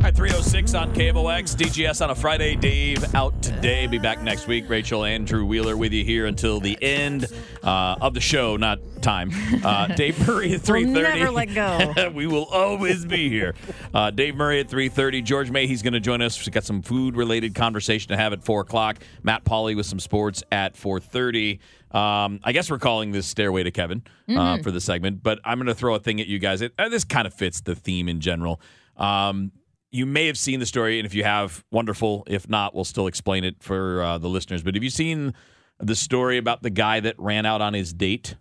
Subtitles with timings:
[0.00, 2.56] All right, 306 on KMOX, DGS on a Friday.
[2.56, 3.86] Dave out today.
[3.86, 4.66] Be back next week.
[4.66, 7.26] Rachel, Andrew Wheeler with you here until the end
[7.62, 9.30] uh, of the show, not time.
[9.62, 10.72] Uh, Dave Murray at 3.30.
[10.72, 12.10] We'll never let go.
[12.14, 13.54] we will always be here.
[13.92, 15.22] Uh, Dave Murray at 3.30.
[15.22, 16.40] George Mahe, he's going to join us.
[16.46, 19.00] We've got some food-related conversation to have at 4 o'clock.
[19.22, 21.58] Matt Pauley with some sports at 4.30.
[21.94, 24.62] Um, I guess we're calling this Stairway to Kevin uh, Mm-hmm.
[24.62, 26.62] for the segment, but I'm going to throw a thing at you guys.
[26.62, 28.62] It, uh, this kind of fits the theme in general.
[28.96, 29.52] Um,
[29.90, 32.24] you may have seen the story, and if you have, wonderful.
[32.28, 34.62] If not, we'll still explain it for uh, the listeners.
[34.62, 35.34] But have you seen
[35.78, 38.36] the story about the guy that ran out on his date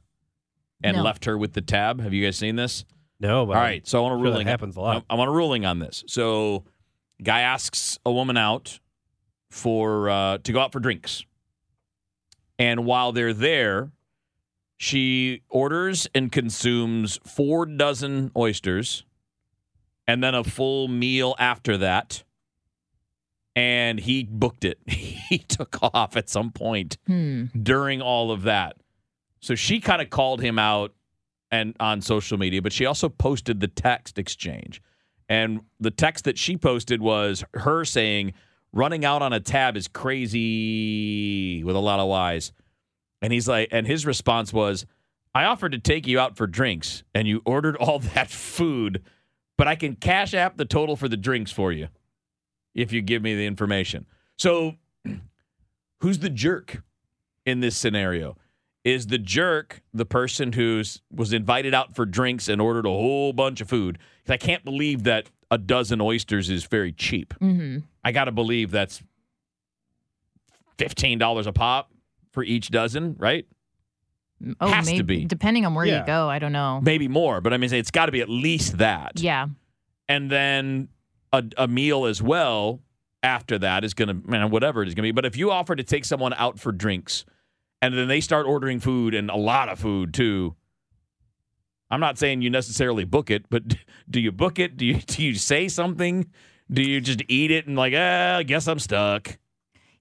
[0.84, 1.04] and No.
[1.04, 2.02] left her with the tab?
[2.02, 2.86] Have you guys seen this?
[3.20, 4.48] No, but All right, so I want a I'm sure that ruling.
[4.48, 5.04] happens a lot.
[5.10, 6.04] I, I want a ruling on this.
[6.08, 6.64] So,
[7.22, 8.80] guy asks a woman out
[9.50, 11.26] for uh, to go out for drinks,
[12.58, 13.92] and while they're there,
[14.78, 19.04] she orders and consumes four dozen oysters,
[20.10, 22.24] and then a full meal after that.
[23.56, 24.80] And he booked it.
[24.88, 27.46] he took off at some point Hmm.
[27.62, 28.78] during all of that.
[29.42, 30.94] So she kind of called him out
[31.52, 34.82] and on social media, but she also posted the text exchange.
[35.28, 38.34] And the text that she posted was her saying,
[38.74, 42.52] running out on a tab is crazy with a lot of Y's.
[43.22, 44.86] And he's like, and his response was,
[45.36, 49.04] I offered to take you out for drinks and you ordered all that food,
[49.60, 51.90] but I can cash app the total for the drinks for you
[52.74, 54.06] if you give me the information.
[54.38, 54.76] So
[56.00, 56.82] who's the jerk
[57.46, 58.38] in this scenario?
[58.86, 63.34] Is the jerk the person who's was invited out for drinks and ordered a whole
[63.34, 64.00] bunch of food?
[64.24, 67.34] Because I can't believe that a dozen oysters is very cheap.
[67.42, 67.80] Mm-hmm.
[68.02, 69.04] I got to believe that's
[70.78, 71.92] fifteen dollars a pop
[72.32, 73.46] for each dozen, right?
[74.62, 75.26] Oh, Has to maybe be.
[75.26, 76.00] depending on where Yeah.
[76.02, 76.30] you go.
[76.30, 76.80] I don't know.
[76.82, 79.14] Maybe more, but I mean, it's got to be at least that.
[79.20, 79.48] Yeah.
[80.08, 80.88] and then
[81.34, 82.80] a, a meal as well
[83.22, 85.52] after that is going to man whatever it is going to be but if you
[85.52, 87.26] offer to take someone out for drinks
[87.82, 90.56] and then they start ordering food and a lot of food too
[91.92, 93.62] i'm not saying you necessarily book it but
[94.10, 96.26] do you book it do you do you say something
[96.72, 99.38] do you just eat it and like eh, i guess i'm stuck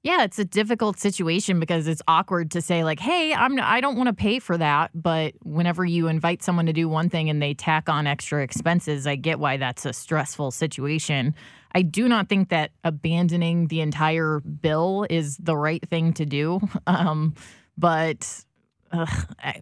[0.05, 3.97] Yeah, it's a difficult situation because it's awkward to say like, "Hey, I'm I don't
[3.97, 7.43] want to pay for that," but whenever you invite someone to do one thing and
[7.43, 11.35] they tack on extra expenses, I get why that's a stressful situation.
[11.75, 16.61] I do not think that abandoning the entire bill is the right thing to do.
[16.87, 17.35] Um,
[17.77, 18.45] but
[18.93, 19.09] ugh,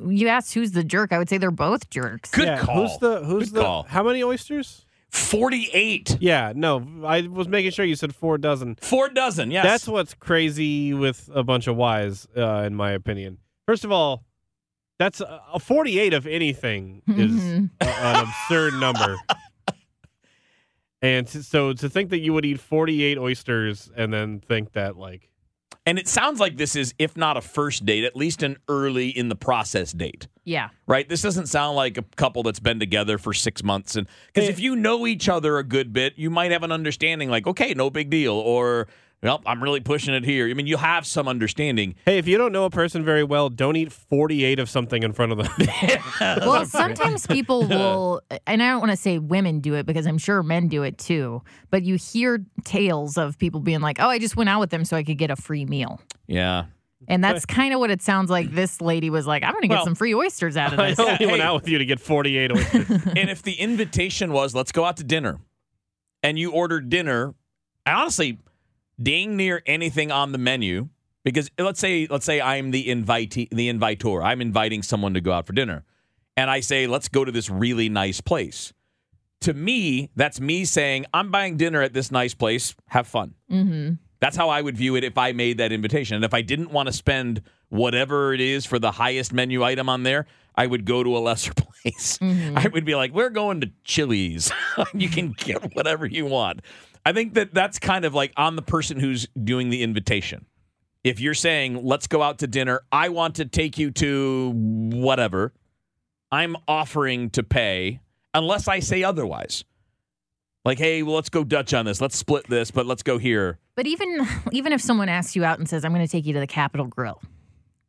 [0.07, 1.13] you asked who's the jerk.
[1.13, 2.31] I would say they're both jerks.
[2.31, 3.83] good yeah, call Who's the who's Good the call.
[3.83, 4.86] how many oysters?
[5.11, 8.77] 48 Yeah, no, I was making sure you said four dozen.
[8.81, 13.39] four dozen yes That's what's crazy with a bunch of Y's, uh, in my opinion.
[13.67, 14.25] First of all,
[14.99, 17.71] that's uh, a 48 of anything is Mhm.
[17.81, 19.17] a- an absurd number.
[21.03, 25.29] And so to think that you would eat 48 oysters and then think that like
[25.87, 29.09] and it sounds like this is if not a first date at least an early
[29.09, 30.69] in the process date Yeah.
[30.87, 31.09] right?
[31.09, 34.61] This doesn't sound like a couple that's been together for six months, and because if
[34.61, 37.89] you know each other a good bit, you might have an understanding, like, okay, no
[37.91, 38.87] big deal, or
[39.27, 40.49] well, I'm really pushing it here.
[40.49, 41.97] I mean, you have some understanding.
[42.05, 45.13] Hey, if you don't know a person very well, don't eat 48 of something in
[45.13, 45.49] front of them.
[46.21, 50.19] Well, sometimes people will, and I don't want to say women do it because I'm
[50.19, 54.19] sure men do it too, but you hear tales of people being like, oh, I
[54.19, 56.01] just went out with them so I could get a free meal.
[56.27, 56.67] Yeah,
[57.09, 59.69] And that's kind of what it sounds like this lady was like, I'm going to
[59.69, 61.21] get Well, some free oysters out of this." I this.
[61.21, 62.91] only went out with you to get 48 oysters.
[63.07, 65.39] and if the invitation was, let's go out to dinner,
[66.23, 67.35] and you ordered dinner,
[67.85, 68.39] I honestly,
[69.03, 70.89] dang near anything on the menu,
[71.25, 75.33] because let's say, let's say I'm the invitee, the invitor, I'm inviting someone to go
[75.33, 75.85] out for dinner.
[76.37, 78.73] and I say, let's go to this really nice place.
[79.41, 82.75] To me, that's me saying, I'm buying dinner at this nice place.
[82.89, 83.35] Have fun.
[83.51, 83.95] Mm-hmm.
[84.21, 86.17] That's how I would view it if I made that invitation.
[86.17, 89.89] And if I didn't want to spend whatever it is for the highest menu item
[89.89, 92.19] on there, I would go to a lesser place.
[92.23, 94.51] I would be like, we're going to Chili's.
[94.95, 96.61] you can get whatever you want.
[97.07, 100.45] I think that that's kind of like on the person who's doing the invitation.
[101.05, 105.53] If you're saying, let's go out to dinner, I want to take you to whatever,
[106.33, 108.01] I'm offering to pay
[108.35, 109.63] unless I say otherwise.
[110.65, 112.01] Like, hey, well, let's go Dutch on this.
[112.01, 113.61] Let's split this, but let's go here.
[113.77, 116.33] But even even if someone asks you out and says, "I'm going to take you
[116.33, 117.23] to the Capital Grille,"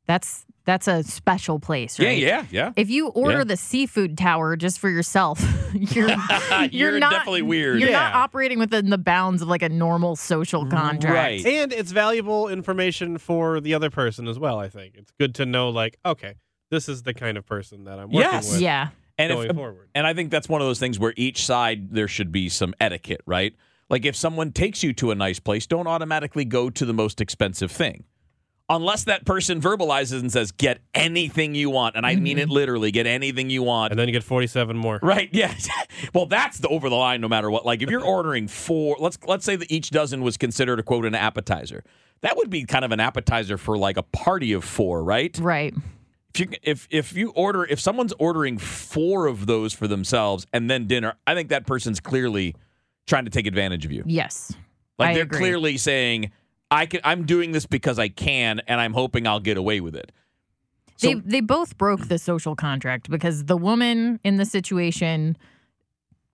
[0.08, 2.18] that's that's a special place, right?
[2.18, 2.74] Yeah, yeah, yeah.
[2.76, 3.44] If you order Yeah.
[3.46, 5.40] the seafood tower just for yourself,
[5.74, 6.10] you're
[6.72, 7.80] You're not, definitely weird.
[7.80, 11.16] You're not operating within the bounds of like a normal social contract.
[11.16, 11.46] Right.
[11.46, 14.96] And it's valuable information for the other person as well, I think.
[14.98, 16.36] It's good to know, like, okay,
[16.70, 18.52] this is the kind of person that I'm working Yes.
[18.52, 18.90] with Yeah.
[19.18, 19.88] And going if, forward.
[19.96, 22.74] and I think that's one of those things where each side there should be some
[22.82, 23.56] etiquette, right?
[23.90, 27.22] Like if someone takes you to a nice place, don't automatically go to the most
[27.22, 28.04] expensive thing.
[28.70, 32.52] Unless that person verbalizes and says, "Get anything you want," and I mean it mm-hmm.
[32.52, 33.92] literally, get anything you want.
[33.92, 35.00] And then you get 47 more.
[35.02, 35.30] Right.
[35.32, 35.54] Yeah.
[36.14, 37.66] well, that's the over the line no matter what.
[37.66, 41.06] Like if you're ordering four, let's let's say that each dozen was considered a quote
[41.06, 41.84] an appetizer.
[42.22, 45.38] That would be kind of an appetizer for like a party of four, right?
[45.40, 45.74] Right.
[46.34, 50.70] If you if if you order if someone's ordering four of those for themselves and
[50.70, 52.54] then dinner, I think that person's clearly
[53.08, 54.04] trying to take advantage of you.
[54.06, 54.54] Yes.
[55.00, 55.40] Like I they're agree.
[55.40, 56.32] clearly saying,
[56.70, 59.96] I can I'm doing this because I can and I'm hoping I'll get away with
[59.96, 60.12] it.
[60.98, 65.38] So they they both broke the social contract because the woman in the situation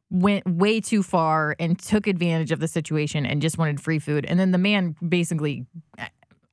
[0.10, 4.26] went way too far and took advantage of the situation and just wanted free food
[4.26, 5.66] and then the man basically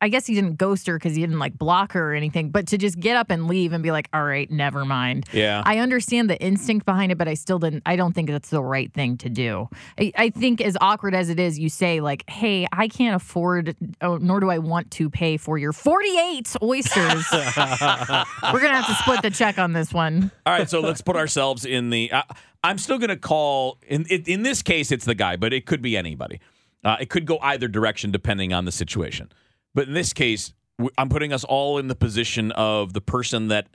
[0.00, 2.66] I guess he didn't ghost her because he didn't like block her or anything, but
[2.68, 5.26] to just get up and leave and be like, all right, never mind.
[5.32, 5.62] yeah.
[5.64, 7.82] I understand the instinct behind it, but I still didn't.
[7.86, 9.68] I don't think that's the right thing to do.
[9.98, 13.76] I, I think, as awkward as it is, you say like, "Hey, I can't afford,
[14.00, 17.26] oh, nor do I want to pay for your forty-eight oysters.
[17.32, 21.16] We're gonna have to split the check on this one." All right, so let's put
[21.16, 22.10] ourselves in the.
[22.10, 22.22] Uh,
[22.62, 24.04] I'm still going to call in.
[24.06, 26.40] In in this case, it's the guy, but it could be anybody.
[26.84, 29.30] Uh, it could go either direction depending on the situation.
[29.74, 30.52] But in this case,
[30.98, 33.68] I'm putting us all in the position of the person that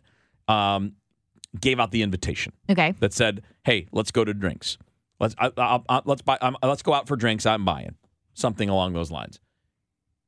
[0.48, 0.94] um,
[1.60, 2.94] gave out the invitation Okay.
[3.00, 4.78] that said, "Hey, let's go to drinks.
[5.20, 6.38] Let's I, I, I, let's buy.
[6.42, 7.46] Um, let's go out for drinks.
[7.46, 7.96] I'm buying
[8.34, 9.40] something along those lines."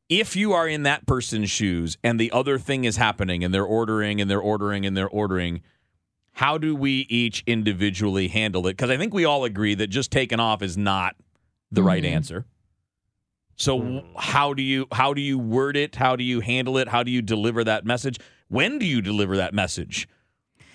[0.10, 3.66] If you are in that person's shoes and the other thing is happening and they're
[3.66, 5.62] ordering and they're ordering and they're ordering,
[6.32, 8.78] how do we each individually handle it?
[8.78, 11.18] Because I think we all agree that just taking off is not
[11.74, 12.12] the right Mhm.
[12.12, 12.46] answer.
[13.58, 15.96] So w- how do you how do you word it?
[15.96, 16.88] How do you handle it?
[16.88, 18.18] How do you deliver that message?
[18.48, 20.08] When do you deliver that message?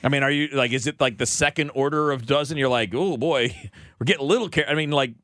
[0.04, 2.58] I mean, are you like is it like the second order of dozen?
[2.58, 3.54] You're like, oh boy,
[3.98, 4.68] we're getting a little care.
[4.68, 5.14] I mean, like,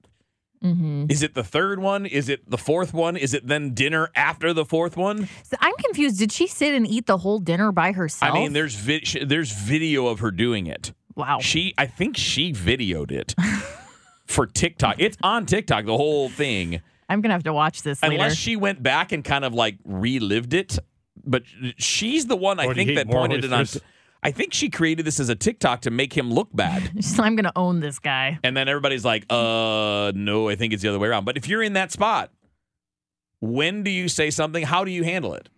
[0.62, 2.06] hmm is it the third one?
[2.06, 3.16] Is it the fourth one?
[3.16, 5.28] Is it then dinner after the fourth one?
[5.42, 6.18] So I'm confused.
[6.18, 8.32] Did she sit and eat the whole dinner by herself?
[8.32, 10.92] I mean, there's vi- sh- there's video of her doing it.
[11.16, 11.38] wow.
[11.40, 13.34] She, I think she videoed it
[14.26, 14.96] for TikTok.
[14.98, 16.82] It's on TikTok, the whole thing.
[17.08, 18.14] I'm gonna have to watch this later.
[18.14, 20.78] Unless she went back and kind of like relived it,
[21.24, 21.42] but
[21.76, 23.60] she's the one I Or do you think that pointed it on.
[23.60, 23.82] oysters?
[24.22, 26.90] I think she created this as a TikTok to make him look bad.
[26.96, 28.38] She's, I'm gonna own this guy.
[28.42, 31.24] And then everybody's like, uh, no, I think it's the other way around.
[31.24, 32.32] But if you're in that spot,
[33.40, 34.64] when do you say something?
[34.64, 35.48] How do you handle it?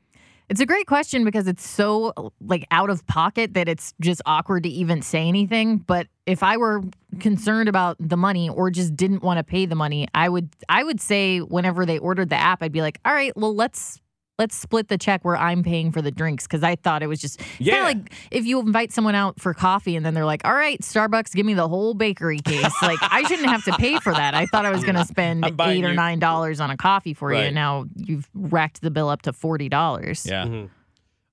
[0.51, 4.65] It's a great question because it's so like out of pocket that it's just awkward
[4.65, 5.79] to even say anything.
[5.79, 6.83] But if I were
[7.21, 10.83] concerned about the money or just didn't want to pay the money, I would I
[10.83, 14.01] would say whenever they ordered the app, I'd be like, all right, well let's
[14.41, 17.21] let's split the check where I'm paying for the drinks because I thought it was
[17.21, 17.75] just Yeah.
[17.87, 20.81] kinda like if you invite someone out for coffee and then they're like, all right,
[20.81, 22.73] Starbucks, give me the whole bakery case.
[22.83, 24.35] like I shouldn't have to pay for that.
[24.35, 27.33] I thought I was gonna spend eight or you- nine dollars on a coffee for
[27.35, 30.25] you, and now you've racked the bill up to forty dollars.
[30.27, 30.45] Yeah.
[30.47, 30.71] Mhm.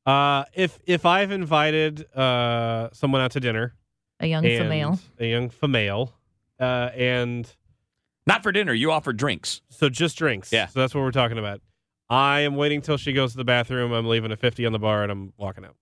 [0.05, 3.73] Uh, if if I've invited uh, someone out to dinner,
[4.19, 4.99] A young female.
[5.19, 6.13] a young female,
[6.59, 7.49] uh, and
[8.25, 8.73] Not for dinner.
[8.73, 9.61] You offer drinks.
[9.69, 10.51] so just drinks.
[10.51, 10.67] Yeah.
[10.67, 11.61] So that's what we're talking about.
[12.09, 13.91] I am waiting till she goes to the bathroom.
[13.91, 15.75] I'm leaving a fifty on the bar, and I'm walking out.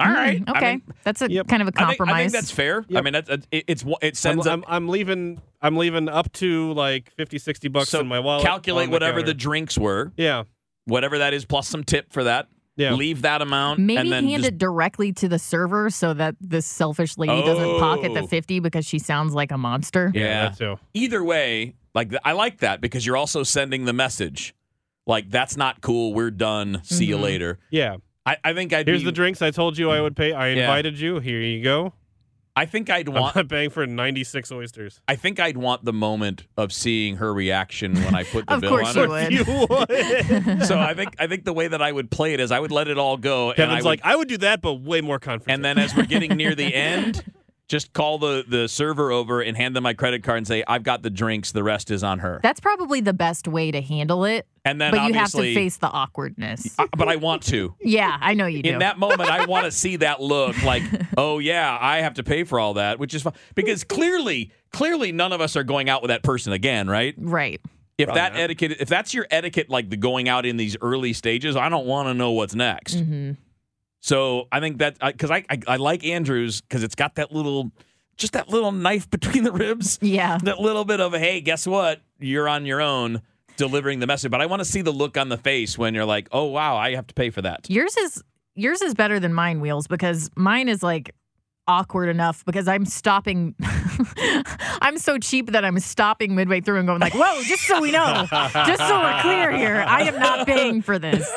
[0.00, 0.40] All right.
[0.44, 0.56] Mm, right.
[0.56, 0.70] I okay.
[0.72, 1.48] mean, that's a Yep.
[1.48, 2.14] kind of a compromise.
[2.14, 2.84] I think that's fair.
[2.94, 5.40] I mean, that's, it, it's it I'm, sends a I'm, I'm leaving.
[5.60, 8.44] I'm leaving up to like 50, 60 bucks so in my wallet.
[8.44, 9.34] calculate on whatever the counter.
[9.38, 10.44] drinks were, yeah
[10.84, 12.48] whatever that is, plus some tip for that.
[12.76, 12.92] yeah.
[12.94, 13.78] Leave that amount.
[13.80, 17.42] Maybe and then hand just, it directly to the server so that this selfish lady
[17.42, 18.26] doesn't pocket the Oh.
[18.26, 20.10] 50 because she sounds like a monster.
[20.14, 20.48] Yeah.
[20.50, 20.78] that too.
[20.94, 24.54] Either way, like I like that because you're also sending the message,
[25.08, 26.14] like that's not cool.
[26.14, 26.80] We're done.
[26.84, 27.22] See you Mhm.
[27.22, 27.58] later.
[27.70, 27.96] Yeah.
[28.24, 30.32] I, I think I'd Here's be, the drinks I told you I would pay.
[30.32, 30.60] I Yeah.
[30.62, 31.18] invited you.
[31.18, 31.94] Here you go.
[32.54, 33.36] I think I'd I'm want.
[33.36, 35.00] not paying for 96 oysters.
[35.06, 38.60] I think I'd want the moment of seeing her reaction when I put the Of
[38.60, 39.68] bill course on you it.
[39.70, 39.88] would.
[39.88, 40.62] You would.
[40.66, 42.72] So I think I think the way that I would play it is I would
[42.72, 43.50] let it all go.
[43.52, 45.54] and I Kevin's would- like, I would do that, but way more confident.
[45.54, 47.24] And then as we're getting near the end,
[47.68, 50.82] just call the, the server over and hand them my credit card and say, I've
[50.82, 52.40] got the drinks, the rest is on her.
[52.42, 54.46] That's probably the best way to handle it.
[54.64, 56.78] And then but you have to face the awkwardness.
[56.78, 57.74] Uh, but I want to.
[57.80, 58.70] yeah, I know you do.
[58.70, 60.82] In that moment, I want to see that look like,
[61.18, 63.34] oh yeah, I have to pay for all that, which is fine.
[63.54, 67.14] Because clearly, clearly none of us are going out with that person again, right?
[67.18, 67.60] right.
[67.98, 68.42] If Probably that not.
[68.42, 71.86] etiquette, if that's your etiquette, like the going out in these early stages, I don't
[71.86, 73.00] want to know what's next.
[73.00, 73.32] hmm
[74.00, 77.72] So I think that because I, I I like Andrews because it's got that little,
[78.16, 79.98] just that little knife between the ribs.
[80.00, 80.38] Yeah.
[80.42, 82.00] that little bit of hey, guess what?
[82.18, 83.22] You're on your own
[83.56, 84.30] delivering the message.
[84.30, 86.76] But I want to see the look on the face when you're like, oh wow,
[86.76, 87.68] I have to pay for that.
[87.68, 88.22] Yours is
[88.54, 91.14] yours is better than mine wheels because mine is like
[91.68, 93.54] awkward enough because I'm stopping
[94.80, 97.90] I'm so cheap that I'm stopping midway through and going like, "Whoa, just so we
[97.92, 98.26] know.
[98.30, 99.84] just so we're clear here.
[99.86, 101.28] I am not paying for this."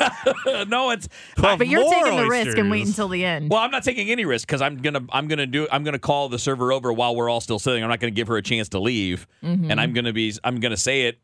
[0.68, 3.50] no, it's But you're taking the risk and waiting until the end.
[3.50, 6.28] well, I'm not taking any risk because I'm gonna I'm gonna do I'm gonna call
[6.28, 7.82] the server over while we're all still sitting.
[7.82, 9.70] I'm not gonna give her a chance to leave, Mm-hmm.
[9.70, 11.18] and I'm gonna be I'm gonna say it.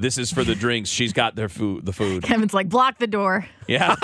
[0.00, 0.88] This is for the drinks.
[0.90, 1.84] She's got their food.
[1.86, 2.22] The food.
[2.24, 3.94] Kevin's like, "Block the door." Yeah.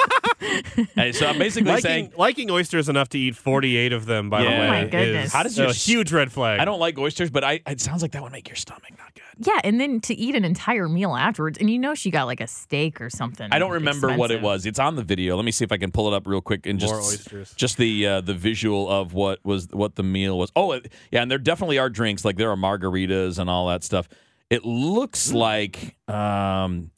[0.96, 4.42] and so I'm basically liking, saying liking oysters enough to eat 48 of them, by
[4.42, 4.50] Yeah.
[4.50, 5.26] the Oh way, my goodness.
[5.26, 6.60] is How does a your- huge red flag.
[6.60, 9.14] I don't like oysters, but I it sounds like that would make your stomach not
[9.14, 9.22] good.
[9.46, 12.40] Yeah, and then to eat an entire meal afterwards, and you know she got like
[12.40, 13.48] a steak or something.
[13.50, 14.66] I don't remember what it was.
[14.66, 15.36] It's on the video.
[15.36, 17.54] Let me see if I can pull it up real quick and just More oysters.
[17.54, 20.52] just the uh, the visual of what was what the meal was.
[20.54, 20.74] Oh,
[21.10, 24.08] yeah, and there definitely are drinks like there are margaritas and all that stuff.
[24.50, 26.90] It looks like um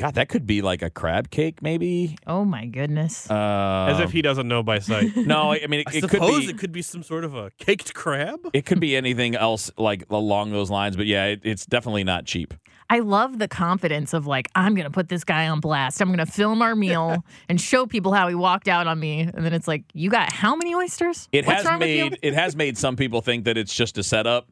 [0.00, 2.16] God, that could be like a crab cake, maybe.
[2.26, 3.30] Oh my goodness.
[3.30, 5.14] Uh, As if he doesn't know by sight.
[5.16, 6.50] no, I mean it, I it could suppose be.
[6.52, 8.40] it could be some sort of a caked crab.
[8.54, 12.24] it could be anything else like along those lines, but yeah, it, it's definitely not
[12.24, 12.54] cheap.
[12.88, 16.00] I love the confidence of like, I'm gonna put this guy on blast.
[16.00, 19.20] I'm gonna film our meal and show people how he walked out on me.
[19.20, 21.28] And then it's like, you got how many oysters?
[21.30, 22.04] It What's has wrong with you?
[22.04, 24.48] made it has made some people think that it's just a setup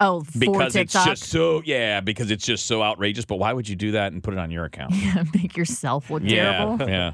[0.00, 3.24] Oh, for because it's just so yeah because it's just so outrageous.
[3.24, 4.92] But why would you do that and put it on your account?
[5.04, 6.88] Yeah, make yourself look yeah, terrible.
[6.88, 7.12] yeah.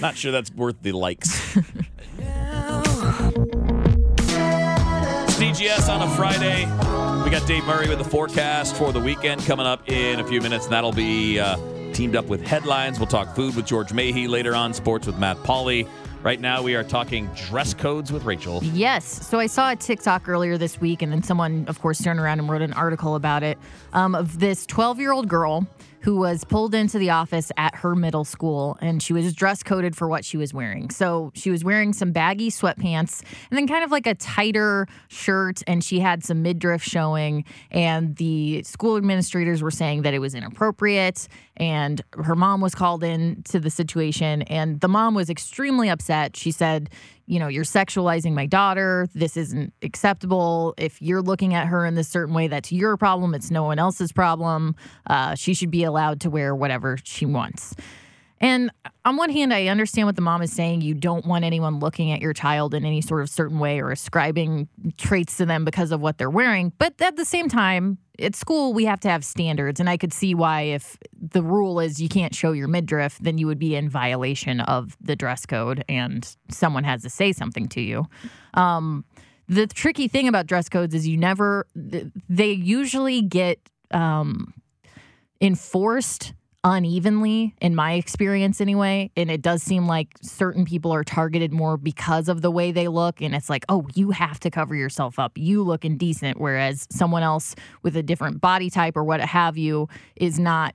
[0.00, 1.56] Not sure that's worth the likes.
[5.36, 6.64] It's DGS on a Friday.
[7.24, 10.40] We got Dave Murray with the forecast for the weekend coming up in a few
[10.40, 11.56] minutes, and that'll be uh,
[11.92, 13.00] teamed up with headlines.
[13.00, 15.88] We'll talk food with George Mahe later on, sports with Matt Pauley.
[16.24, 18.64] Right now, we are talking dress codes with Rachel.
[18.64, 19.04] Yes.
[19.04, 22.38] So I saw a TikTok earlier this week, and then someone, of course, turned around
[22.38, 23.58] and wrote an article about it
[23.92, 25.66] um, of this 12 year old girl
[26.04, 29.96] who was pulled into the office at her middle school, and she was dress coded
[29.96, 30.90] for what she was wearing.
[30.90, 35.62] So she was wearing some baggy sweatpants and then kind of like a tighter shirt,
[35.66, 37.46] and she had some midriff showing.
[37.70, 43.02] And the school administrators were saying that it was inappropriate, and her mom was called
[43.02, 46.36] in to the situation, and the mom was extremely upset.
[46.36, 46.90] She said,
[47.26, 49.08] you know, you're sexualizing my daughter.
[49.14, 50.74] This isn't acceptable.
[50.76, 53.34] If you're looking at her in this certain way, that's your problem.
[53.34, 54.76] It's no one else's problem.
[55.06, 57.74] Uh, she should be allowed to wear whatever she wants.
[58.44, 58.70] And
[59.06, 60.82] on one hand, I understand what the mom is saying.
[60.82, 63.90] You don't want anyone looking at your child in any sort of certain way or
[63.90, 66.70] ascribing traits to them because of what they're wearing.
[66.76, 69.80] But at the same time, at school, we have to have standards.
[69.80, 73.38] And I could see why, if the rule is you can't show your midriff, then
[73.38, 77.66] you would be in violation of the dress code and someone has to say something
[77.68, 78.04] to you.
[78.52, 79.06] Um,
[79.48, 83.58] the tricky thing about dress codes is you never, they usually get
[83.90, 84.52] um,
[85.40, 91.52] enforced unevenly in my experience anyway and it does seem like certain people are targeted
[91.52, 94.74] more because of the way they look and it's like oh you have to cover
[94.74, 99.20] yourself up you look indecent whereas someone else with a different body type or what
[99.20, 100.74] have you is not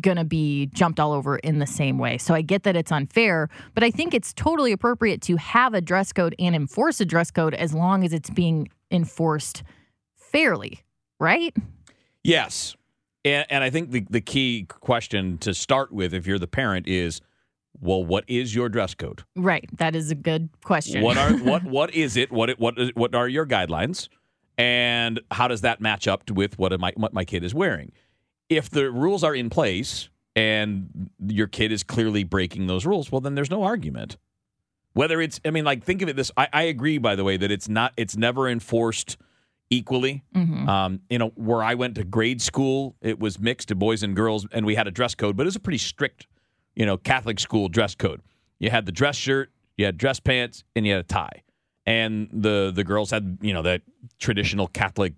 [0.00, 2.18] going to be jumped all over in the same way.
[2.18, 5.80] So I get that it's unfair, but I think it's totally appropriate to have a
[5.80, 9.62] dress code and enforce a dress code as long as it's being enforced
[10.16, 10.80] fairly,
[11.20, 11.54] right?
[12.22, 12.74] Yes.
[13.24, 16.86] And, and I think the, the key question to start with, if you're the parent,
[16.86, 17.20] is
[17.80, 19.24] well, what is your dress code?
[19.34, 19.68] Right.
[19.78, 21.02] That is a good question.
[21.02, 22.30] What are what what is it?
[22.30, 24.08] What it, what is- what are your guidelines?
[24.56, 27.92] And how does that match up with what my what my kid is wearing?
[28.48, 33.20] If the rules are in place and your kid is clearly breaking those rules, well,
[33.20, 34.16] then there's no argument.
[34.92, 36.30] Whether it's, I mean, like think of it this.
[36.36, 39.16] I, I agree, by the way, that it's not, it's never enforced
[39.70, 40.22] equally.
[40.34, 40.68] Mhm.
[40.68, 44.14] Um, you know, where I went to grade school, it was mixed to boys and
[44.14, 46.26] girls, and we had a dress code, but it was a pretty strict,
[46.76, 48.20] you know, Catholic school dress code.
[48.60, 51.42] You had the dress shirt, you had dress pants, and you had a tie.
[51.86, 53.82] and the the girls had you know that
[54.18, 55.12] traditional Catholic.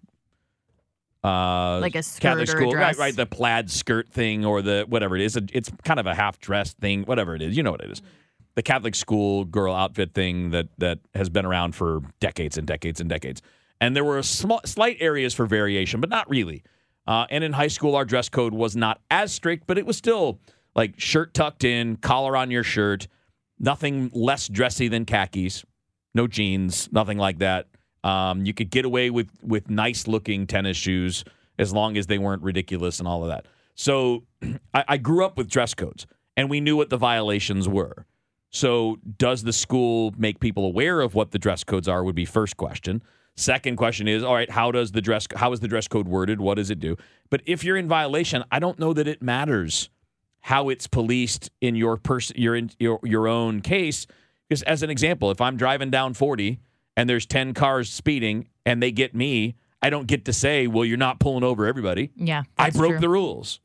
[1.25, 2.97] Uh, Like a skirt Catholic school, right?
[2.97, 5.37] Right, the plaid skirt thing, or the whatever it is.
[5.53, 7.57] It's kind of a half dress thing, whatever it is.
[7.57, 8.03] You know what it is.
[8.55, 13.01] The Catholic school girl outfit thing that that has been around for decades and decades
[13.01, 13.43] and decades.
[13.81, 16.63] And there were small, slight areas for variation, but not really.
[17.07, 19.97] Uh, and in high school, our dress code was not as strict, but it was
[19.97, 20.41] still
[20.75, 23.07] like shirt tucked in, collar on your shirt,
[23.59, 25.65] nothing less dressy than khakis,
[26.15, 27.69] no jeans, nothing like that.
[28.03, 31.25] Um, you could get away with with nice looking tennis shoes
[31.59, 33.47] as long as they weren't ridiculous and all of that.
[33.75, 34.25] So
[34.75, 36.07] I, I grew up with dress codes,
[36.37, 38.07] and we knew what the violations were.
[38.51, 42.03] So does the school make people aware of what the dress codes are?
[42.03, 43.03] Would be first question.
[43.37, 46.41] Second question is, all right, how does the dress how is the dress code worded?
[46.41, 46.97] What does it do?
[47.29, 49.91] But if you're in violation, I don't know that it matters
[50.41, 54.07] how it's policed in your person your in your your own case.
[54.49, 56.61] Because as an example, if I'm driving down 40
[56.97, 60.85] and there's 10 cars speeding and they get me, I don't get to say, well,
[60.85, 62.11] you're not pulling over everybody.
[62.17, 62.45] Yeah.
[62.57, 63.01] I broke true.
[63.01, 63.61] the rules.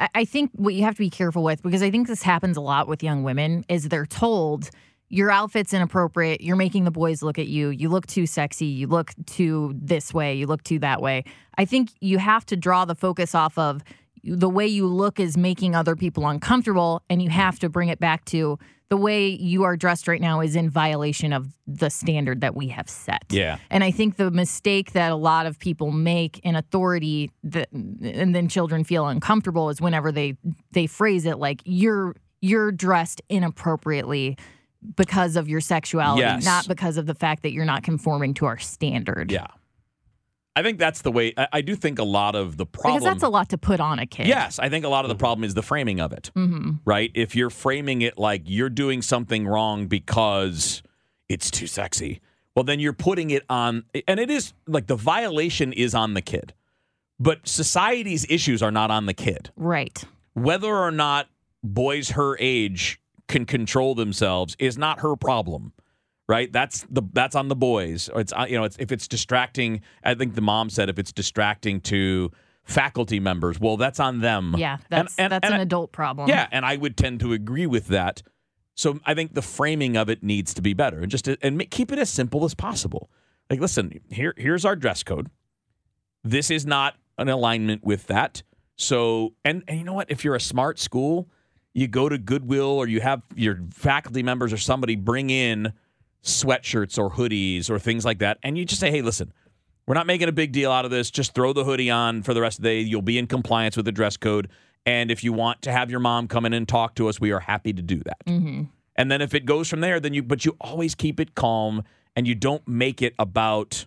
[0.00, 2.56] I- I think what you have to be careful with, because I think this happens
[2.56, 4.70] a lot with young women, is they're told
[5.08, 6.40] your outfit's inappropriate.
[6.40, 7.70] You're making the boys look at you.
[7.70, 8.66] You look too sexy.
[8.66, 10.34] You look too this way.
[10.34, 11.24] You look too that way.
[11.56, 13.82] I think you have to draw the focus off of
[14.24, 18.00] the way you look is making other people uncomfortable, and you have to bring it
[18.00, 22.40] back to the way you are dressed right now is in violation of the standard
[22.40, 23.24] that we have set.
[23.28, 23.58] Yeah.
[23.70, 28.34] And I think the mistake that a lot of people make in authority that and
[28.34, 30.36] then children feel uncomfortable is whenever they
[30.72, 34.38] they phrase it like you're you're dressed inappropriately
[34.96, 36.44] because of your sexuality, Yes.
[36.44, 39.30] not because of the fact that you're not conforming to our standard.
[39.32, 39.46] Yeah.
[40.54, 41.32] I think that's the way.
[41.36, 42.94] I, I do think a lot of the problem.
[43.00, 44.26] Because that's a lot to put on a kid.
[44.26, 46.30] Yes, I think a lot of the problem is the framing of it.
[46.34, 47.10] hmm Right?
[47.14, 50.82] If you're framing it like you're doing something wrong because
[51.28, 52.20] it's too sexy,
[52.56, 56.22] well, then you're putting it on, and it is like the violation is on the
[56.22, 56.54] kid,
[57.20, 59.50] but society's issues are not on the kid.
[59.54, 60.02] Right.
[60.34, 61.28] Whether or not
[61.62, 65.72] boys her age can control themselves is not her problem.
[66.28, 68.10] Right, that's the that's on the boys.
[68.14, 69.80] It's uh, you know, it's if it's distracting.
[70.04, 72.30] I think the mom said if it's distracting to
[72.64, 74.54] faculty members, well, that's on them.
[74.58, 74.74] Yeah.
[74.74, 76.28] And- That's and- that's and an I- adult problem.
[76.28, 78.22] yeah, and I would tend to agree with that.
[78.74, 81.68] So I think the framing of it needs to be better, and just to, and
[81.70, 83.08] keep it as simple as possible.
[83.48, 85.30] Like, listen, here here's our dress code.
[86.22, 88.42] This is not an alignment with that.
[88.76, 90.10] So, and and you know what?
[90.10, 91.30] If you're a smart school,
[91.80, 95.72] you go to Goodwill or you have your faculty members or somebody bring in
[96.22, 99.32] sweatshirts or hoodies or things like that, and you just say, hey, listen.
[99.86, 101.10] We're not making a big deal out of this.
[101.10, 102.80] Just throw the hoodie on for the rest of the day.
[102.80, 104.50] You'll be in compliance with the dress code.
[104.84, 107.30] And if you want to have your mom come in and talk to us, we
[107.30, 108.18] are happy to do that.
[108.26, 108.64] hmm
[108.96, 111.84] And then if it goes from there, then you, but you always keep it calm
[112.14, 113.86] and you don't make it about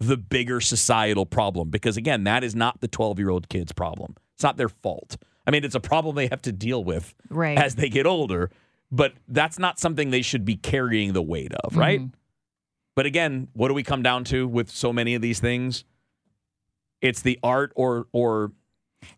[0.00, 4.16] the bigger societal problem because, again, that is not the 12 year old kid's problem.
[4.34, 5.18] It's not their fault.
[5.46, 7.58] I mean, it's a problem they have to deal with Right.
[7.58, 8.50] as they get older,
[8.90, 12.00] but that's not something they should be carrying the weight of, right?
[12.00, 12.12] Mhm.
[12.96, 15.84] But again, what do we come down to with so many of these things?
[17.00, 18.52] It's the art or or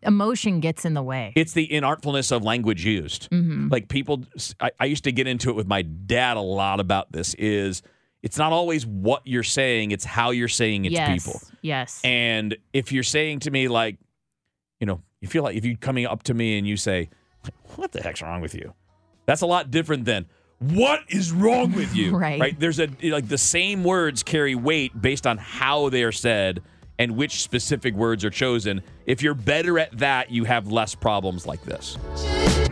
[0.01, 1.31] Emotion gets in the way.
[1.37, 3.27] it's the inartfulness of language used.
[3.31, 4.25] hmm Like people,
[4.59, 7.33] I, I used to get into it with my dad a lot about this.
[7.35, 7.81] Is
[8.21, 11.07] it's not always what you're saying; it's how you're saying it yes.
[11.07, 11.41] to people.
[11.61, 12.01] Yes.
[12.03, 13.97] And if you're saying to me like,
[14.81, 17.09] you know, you feel like if you coming up to me and you say,
[17.75, 18.73] "What the heck's wrong with you?"
[19.25, 20.25] That's a lot different than
[20.59, 22.15] what is wrong with you.
[22.17, 22.39] Right.
[22.39, 22.59] Right.
[22.59, 26.61] There's a like the same words carry weight based on how they are said
[26.99, 28.81] and which specific words are chosen.
[29.05, 31.97] If you're better at that, you have less problems like this.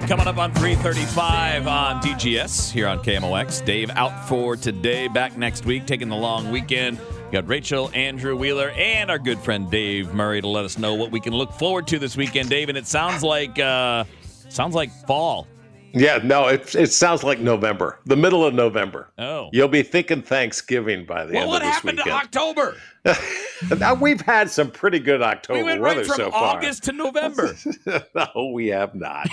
[0.07, 3.63] Coming up on 335 on DGS here on KMOX.
[3.63, 6.99] Dave out for today, back next week, taking the long weekend.
[7.25, 10.93] We got Rachel, Andrew Wheeler, and our good friend Dave Murray to let us know
[10.93, 12.69] what we can look forward to this weekend, Dave.
[12.69, 14.03] And it sounds like uh
[14.49, 15.47] sounds like fall.
[15.93, 19.11] Yeah, no, it, it sounds like November, the middle of November.
[19.17, 19.49] Oh.
[19.53, 21.99] You'll be thinking Thanksgiving by the Well, end of this weekend.
[21.99, 22.39] What happened to.
[22.39, 22.75] October?
[23.79, 26.57] now, we've had some pretty good October We went weather right from so far.
[26.57, 27.55] August to November.
[28.15, 29.27] no, we have not.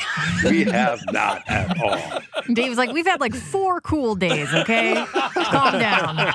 [0.44, 2.20] We have not at all.
[2.52, 5.04] Dave's like, we've had like four cool days, okay?
[5.06, 6.34] Calm down.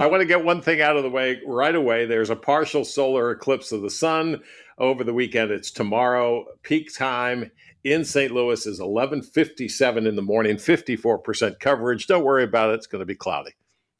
[0.00, 2.06] I want to get one thing out of the way right away.
[2.06, 4.42] There's a partial solar eclipse of the sun
[4.78, 5.50] over the weekend.
[5.50, 6.46] It's tomorrow.
[6.62, 7.50] Peak time
[7.84, 8.32] in St.
[8.32, 10.56] Louis is 11:57 in the morning.
[10.56, 12.06] 54% coverage.
[12.06, 12.74] Don't worry about it.
[12.74, 13.52] It's going to be cloudy.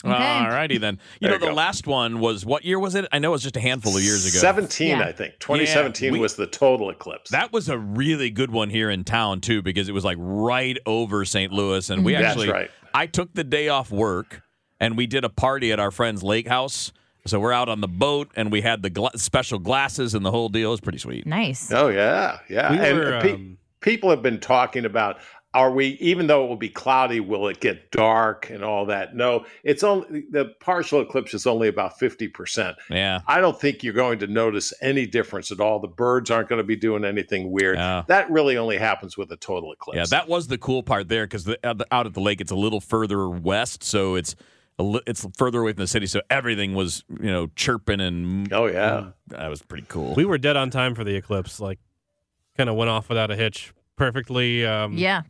[0.04, 0.14] Okay.
[0.14, 1.00] All righty then.
[1.20, 1.54] You There know, you the go.
[1.56, 3.06] last one was what year was it?
[3.10, 4.38] I know it was just a handful of years ago.
[4.38, 5.00] 17, Yeah.
[5.00, 5.34] I think.
[5.40, 7.30] 2017 we- was the total eclipse.
[7.30, 10.78] That was a really good one here in town too, because it was like right
[10.86, 11.52] over St.
[11.52, 12.70] Louis, and we That's actually, right.
[12.94, 14.42] I took the day off work,
[14.78, 16.92] and we did a party at our friend's lake house.
[17.26, 20.30] So we're out on the boat, and we had the gla- special glasses and the
[20.30, 20.68] whole deal.
[20.68, 21.26] It was pretty sweet.
[21.26, 21.72] Nice.
[21.72, 22.70] Oh yeah, yeah.
[22.70, 25.18] We and were, uh, pe- um, people have been talking about
[25.54, 29.16] are we even though it will be cloudy, will it get dark and all that?
[29.16, 32.74] No, it's only the partial eclipse is only about 50%.
[32.90, 33.20] Yeah.
[33.26, 35.80] I don't think you're going to notice any difference at all.
[35.80, 37.76] The birds aren't going to be doing anything weird.
[37.78, 38.04] Yeah.
[38.08, 39.96] That really only happens with a total eclipse.
[39.96, 42.52] Yeah, that was the cool part there because uh, the, out at the lake, it's
[42.52, 44.36] a little further west, so it's
[44.78, 48.66] li- it's further away from the city, so everything was you know chirping and Oh
[48.66, 49.10] yeah.
[49.28, 50.14] that was pretty cool.
[50.14, 51.58] We were dead on time for the eclipse.
[51.58, 51.78] Like,
[52.58, 54.66] kind of went off without a hitch, perfectly.
[54.66, 55.22] Um, Yeah.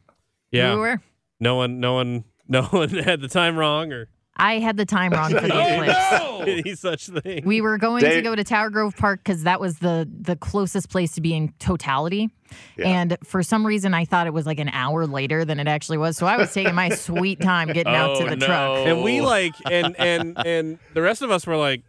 [0.51, 0.75] yeah.
[0.75, 1.01] We were.
[1.39, 4.09] No one, no one, no one had the time wrong or
[4.41, 6.59] I had the time wrong for the Oh, eclipse.
[6.65, 7.43] any such thing.
[7.45, 10.91] We were going to go to Tower Grove Park because that was the the closest
[10.91, 12.31] place to be in totality.
[12.77, 12.87] Yeah.
[12.87, 15.99] And for some reason, I thought it was like an hour later than it actually
[15.99, 16.17] was.
[16.17, 18.47] So I was taking my sweet time getting out Oh, to the no.
[18.47, 18.87] truck.
[18.87, 21.83] and we like, and and and the rest of us were like,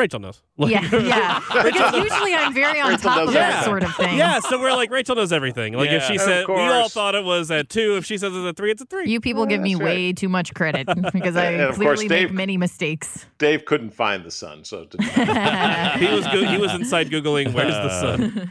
[0.00, 0.42] Rachel knows.
[0.56, 1.40] Like, Yeah, yeah.
[1.62, 3.64] Because usually I'm very on Rachel top of that everything.
[3.64, 4.18] sort of thing.
[4.18, 5.72] Yeah, so we're like Rachel knows everything.
[5.74, 8.44] Like if she said we all thought it was at two, if she says it's
[8.44, 9.08] a three, it's a three.
[9.08, 9.84] You people give me right.
[9.84, 13.24] way too much credit because I And of course, clearly Dave- make many mistakes.
[13.38, 15.06] Dave couldn't find the sun, so it didn't
[15.98, 18.50] he was go- he was inside googling where's the sun.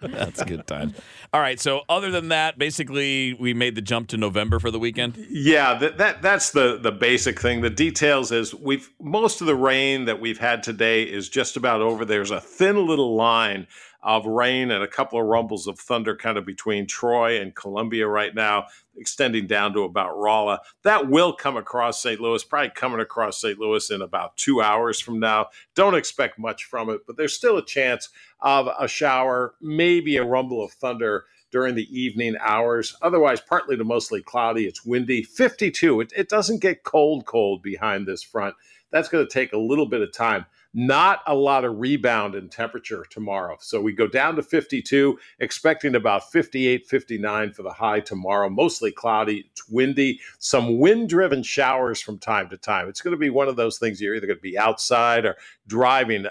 [0.00, 0.94] That's a good time.
[1.32, 4.78] All right, so other than that, basically we made the jump to November for the
[4.78, 5.24] weekend.
[5.30, 7.60] Yeah, that, that that's the the basic thing.
[7.60, 11.80] The details is we've most of the rain that we've had today is just about
[11.80, 12.04] over.
[12.04, 13.66] There's a thin little line
[14.02, 18.08] of rain and a couple of rumbles of thunder kind of between Troy and Columbia
[18.08, 18.66] right now,
[19.00, 20.60] extending down to about Rolla.
[20.84, 22.20] That will come across St.
[22.20, 23.58] Louis, probably coming across St.
[23.58, 25.46] Louis in about two hours from now.
[25.74, 28.10] Don't expect much from it, but there's still a chance
[28.40, 32.96] of a shower, maybe a rumble of thunder during the evening hours.
[33.02, 34.66] Otherwise, partly to mostly cloudy.
[34.66, 35.22] It's windy.
[35.22, 36.00] 52.
[36.00, 38.54] It, it doesn't get cold, cold behind this front.
[38.90, 40.46] That's going to take a little bit of time.
[40.72, 43.56] Not a lot of rebound in temperature tomorrow.
[43.60, 48.48] So we go down to 52, expecting about 58, 59 for the high tomorrow.
[48.48, 49.46] Mostly cloudy.
[49.50, 50.20] It's windy.
[50.38, 52.88] Some wind driven showers from time to time.
[52.88, 55.36] It's going to be one of those things you're either going to be outside or
[55.66, 56.26] driving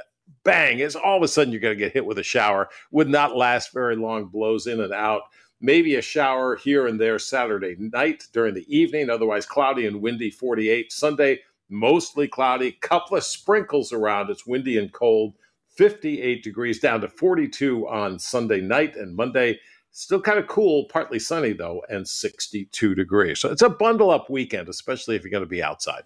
[0.49, 2.69] bang, it's all of a sudden you're going to get hit with a shower.
[2.89, 5.21] Would not last very long, blows in and out.
[5.61, 10.31] Maybe a shower here and there Saturday night during the evening, otherwise cloudy and windy
[10.31, 10.91] 48.
[10.91, 14.31] Sunday, mostly cloudy, couple of sprinkles around.
[14.31, 15.35] It's windy and cold,
[15.75, 19.59] 58 degrees down to 42 on Sunday night and Monday.
[19.91, 23.39] Still kind of cool, partly sunny though, and 62 degrees.
[23.39, 26.03] So it's a bundle up weekend, especially if you're going to be outside.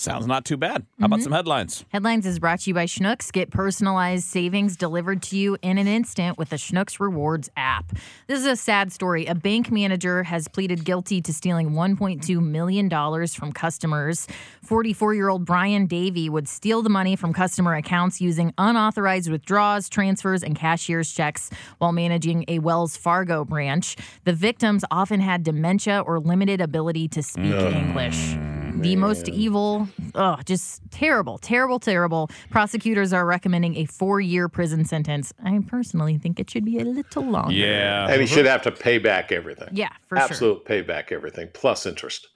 [0.00, 0.86] Sounds not too bad.
[0.98, 1.24] How about mm-hmm.
[1.24, 1.84] some headlines?
[1.90, 3.30] Headlines is brought to you by Schnucks.
[3.30, 7.92] Get personalized savings delivered to you in an instant with the Schnucks Rewards app.
[8.26, 9.26] This is a sad story.
[9.26, 12.88] A bank manager has pleaded guilty to stealing $1.2 million
[13.28, 14.26] from customers.
[14.64, 19.90] 44 year old Brian Davey would steal the money from customer accounts using unauthorized withdrawals,
[19.90, 23.98] transfers, and cashier's checks while managing a Wells Fargo branch.
[24.24, 28.38] The victims often had dementia or limited ability to speak English.
[28.82, 32.30] The most evil, oh, just terrible, terrible, terrible.
[32.50, 35.32] Prosecutors are recommending a four year prison sentence.
[35.44, 37.52] I personally think it should be a little longer.
[37.52, 38.08] Yeah.
[38.08, 39.68] And he should have to pay back everything.
[39.72, 40.24] Yeah, for sure.
[40.24, 42.28] Absolute pay back everything, plus interest.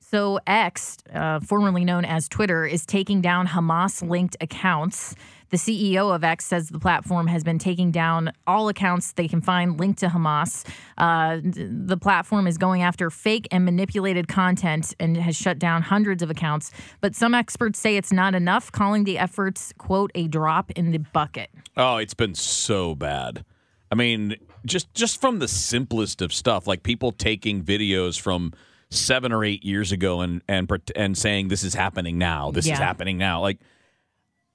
[0.00, 5.16] So, X, uh, formerly known as Twitter, is taking down Hamas linked accounts.
[5.50, 9.40] The CEO of X says the platform has been taking down all accounts they can
[9.40, 10.66] find linked to Hamas.
[10.98, 16.22] Uh, the platform is going after fake and manipulated content and has shut down hundreds
[16.22, 16.70] of accounts.
[17.00, 20.98] But some experts say it's not enough, calling the efforts, quote, a drop in the
[20.98, 21.50] bucket.
[21.76, 23.44] Oh, it's been so bad.
[23.90, 28.52] I mean, just just from the simplest of stuff, like people taking videos from
[28.90, 32.50] seven or eight years ago and and and saying this is happening now.
[32.50, 33.40] This is happening now.
[33.40, 33.58] Like,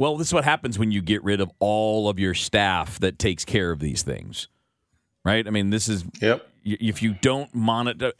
[0.02, 3.20] well, this is what happens when you get rid of all of your staff that
[3.20, 4.48] takes care of these things,
[5.24, 5.46] right?
[5.48, 6.48] I mean, this is Yep.
[6.66, 8.12] if you don't monitor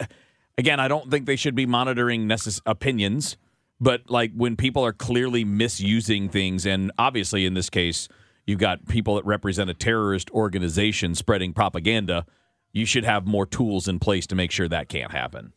[0.58, 3.36] again i don't think they should be monitoring necess- opinions
[3.80, 8.08] but like when people are clearly misusing things and obviously in this case
[8.46, 12.26] you've got people that represent a terrorist organization spreading propaganda
[12.72, 15.52] you should have more tools in place to make sure that can't happen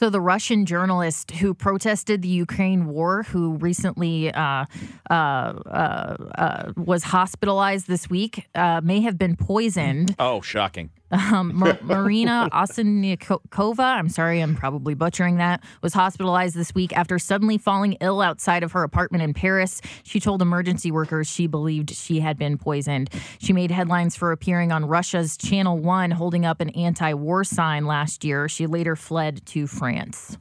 [0.00, 4.64] So, the Russian journalist who protested the Ukraine war, who recently uh,
[5.10, 10.16] uh, uh, uh, was hospitalized this week, uh, may have been poisoned.
[10.18, 16.74] oh shocking Um, Ma- Marina Osinnikova, I'm sorry, I'm probably butchering that, was hospitalized this
[16.74, 19.80] week after suddenly falling ill outside of her apartment in Paris.
[20.02, 23.10] She told emergency workers she believed she had been poisoned.
[23.38, 27.86] She made headlines for appearing on Russia's Channel 1 holding up an anti war sign
[27.86, 28.48] last year.
[28.48, 30.38] She later fled to France.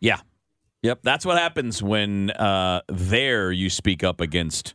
[0.00, 0.20] Yeah.
[0.82, 1.00] Yep.
[1.02, 4.74] That's what happens when uh, there you speak up against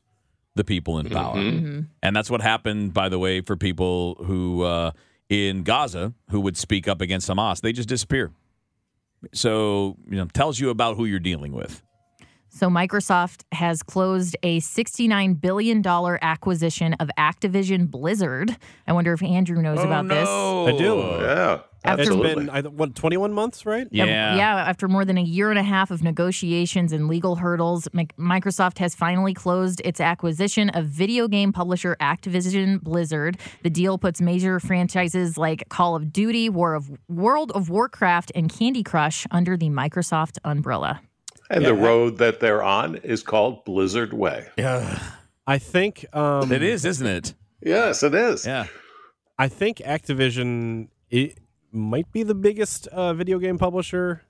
[0.55, 1.35] the people in power.
[1.35, 4.91] And that's what happened, by the way, for people who uh,
[5.33, 7.61] in Gaza who would speak up against Hamas.
[7.61, 8.31] They just disappear.
[9.33, 11.81] So, you know, tells you about who you're dealing with.
[12.55, 18.55] So, Microsoft has closed a $69 billion acquisition of Activision Blizzard.
[18.85, 20.29] I wonder if Andrew knows oh, about this.
[20.29, 20.97] I do.
[20.97, 22.45] Yeah, After- It's absolutely.
[22.45, 23.87] been what 21 months, right?
[23.89, 24.35] Yeah.
[24.35, 28.77] Yeah, after more than a year and a half of negotiations and legal hurdles, Microsoft
[28.77, 33.39] has finally closed its acquisition of video game publisher Activision Blizzard.
[33.63, 38.47] The deal puts major franchises like Call of Duty, War of World of Warcraft, and
[38.47, 41.01] Candy Crush under the Microsoft umbrella.
[41.55, 44.47] And the road that they're on is called Blizzard Way.
[44.57, 44.99] Yeah.
[45.45, 47.33] I think um, It is, isn't it?
[47.61, 48.45] Yes, it is.
[48.45, 48.67] Yeah.
[49.37, 51.37] I think Activision it
[51.71, 54.21] might be the biggest uh, video game publisher.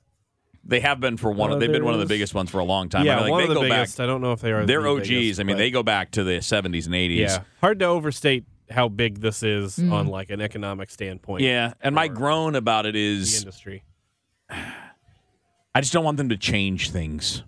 [0.65, 1.51] They have been for one.
[1.51, 3.05] Uh, of they've been one of the biggest ones for a long time.
[3.05, 3.97] yeah, I mean, like, one they of the go biggest.
[3.97, 4.03] back.
[4.03, 4.65] I don't know if they are.
[4.65, 5.09] They're the OGs.
[5.09, 7.17] biggest, I mean, they go back to the 70s and 80s.
[7.17, 9.91] Yeah, hard to overstate how big this is Mm.
[9.91, 11.43] on like an economic standpoint.
[11.43, 13.83] Yeah, and my groan about it is the industry.
[15.75, 17.43] I just don't want them to change things.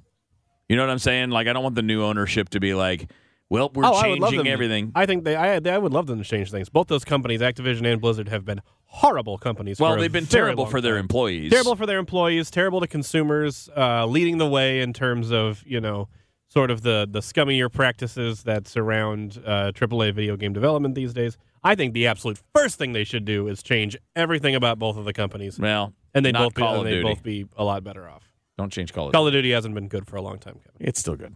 [0.70, 1.30] You know what I'm saying?
[1.30, 3.12] Like I don't want the new ownership to be like,
[3.50, 4.92] well, we're oh, I changing to- everything.
[4.96, 5.36] I think they.
[5.36, 6.70] I, I would love them to change things.
[6.70, 9.80] Both those companies, Activision and Blizzard, have been horrible companies.
[9.80, 11.52] well, they've been terrible for their employees.
[11.52, 12.50] Terrible for their employees.
[12.50, 13.70] Terrible to consumers.
[13.76, 16.08] Uh, leading the way in terms of you know
[16.48, 21.38] sort of the the scummier practices that surround uh, AAA video game development these days.
[21.64, 25.06] I think the absolute first thing they should do is change everything about both of
[25.06, 27.14] the companies, Well, and they both be, Call and of they'd Duty.
[27.14, 28.28] both be a lot better off.
[28.58, 29.38] Don't change Call of Call Duty.
[29.38, 30.72] of Duty hasn't been good for a long time, Kevin.
[30.80, 31.36] It's still good.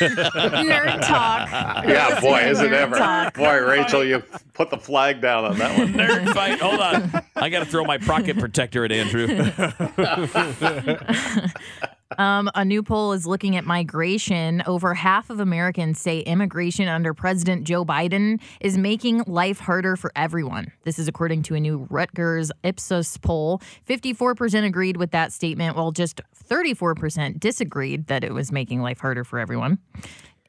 [0.00, 1.48] Nerd talk.
[1.86, 2.96] Yeah, boy, is it Nerd ever.
[2.96, 3.34] talk.
[3.34, 5.94] Boy, Rachel, you put the flag down on that one.
[5.94, 6.60] Nerd fight.
[6.60, 7.22] Hold on.
[7.36, 9.26] I got to throw my pocket protector at Andrew.
[12.18, 14.62] Um, a new poll is looking at migration.
[14.66, 20.12] Over half of Americans say immigration under President Joe Biden is making life harder for
[20.14, 20.70] everyone.
[20.84, 23.60] This is according to a new Rutgers Ipsos poll.
[23.88, 29.24] 54% agreed with that statement, while just 34% disagreed that it was making life harder
[29.24, 29.78] for everyone.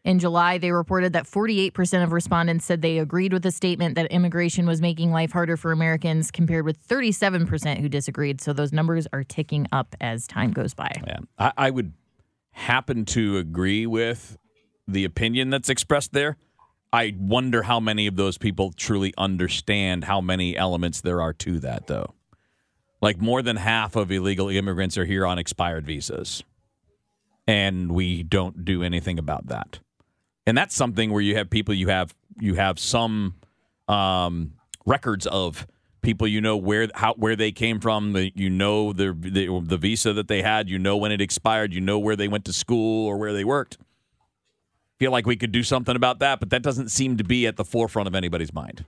[0.07, 4.09] In July, they reported that 48% of respondents said they agreed with the statement that
[4.09, 8.39] immigration was making life harder for Americans, compared with 37% who disagreed.
[8.39, 10.89] So those numbers are ticking up as time goes by.
[11.05, 11.91] Yeah, I, I would
[12.51, 14.37] happen to agree with
[14.87, 16.37] the opinion that's expressed there.
[16.93, 21.59] I wonder how many of those people truly understand how many elements there are to
[21.59, 22.13] that, though.
[23.01, 26.45] Like more than half of illegal immigrants are here on expired visas,
[27.45, 29.81] and we don't do anything about that.
[30.47, 33.35] And that's something where you have people you have you have some
[33.89, 34.53] um,
[34.85, 35.67] records of
[36.01, 39.77] people you know where how where they came from the, you know the, the the
[39.77, 42.53] visa that they had you know when it expired you know where they went to
[42.53, 43.77] school or where they worked.
[44.99, 47.57] Feel like we could do something about that but that doesn't seem to be at
[47.57, 48.85] the forefront of anybody's mind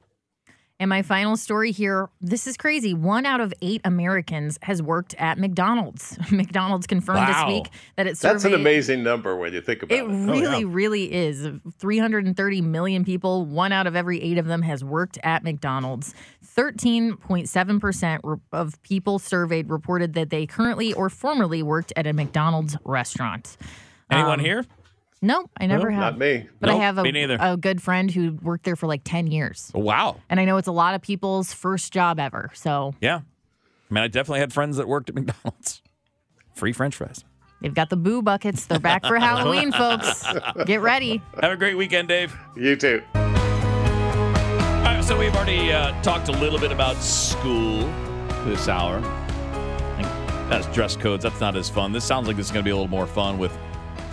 [0.82, 2.94] And my final story here this is crazy.
[2.94, 6.18] One out of eight Americans has worked at McDonald's.
[6.32, 7.48] McDonald's confirmed Wow.
[7.48, 8.36] this week that it's surveyed.
[8.36, 10.08] That's an amazing number when you think about It it.
[10.08, 11.48] really, really is.
[11.80, 16.14] 330 million people, one out of every eight of them has worked at McDonald's.
[16.56, 23.58] 13.7% of people surveyed reported that they currently or formerly worked at a McDonald's restaurant.
[24.12, 24.66] anyone Um, here
[25.22, 26.14] Nope, I never have.
[26.14, 26.48] Not me.
[26.62, 27.38] But I Nope, have me neither.
[27.40, 29.70] a, a good friend who worked there for like 10 years.
[29.76, 32.50] wow And I know it's a lot of people's first job ever.
[32.54, 33.22] So yeah
[33.92, 35.82] i mean i definitely had friends that worked at mcdonald's
[36.54, 37.24] free french fries
[37.60, 38.66] they've got the boo buckets.
[38.68, 40.24] They're back for Halloween, folks.
[40.66, 41.22] Get ready.
[41.42, 43.02] have a great weekend dave You too.
[43.16, 43.22] All
[44.86, 47.80] right, so we've already uh, talked a little bit about school
[48.46, 49.00] this hour.
[49.98, 51.24] I That's dress codes.
[51.24, 51.92] That's not as fun.
[51.92, 53.58] This sounds like this is going to be a little more fun with